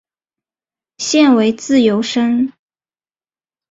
[0.97, 2.53] 现为自由身。